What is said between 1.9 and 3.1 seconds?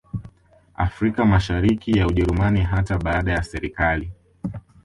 ya Ujerumani hata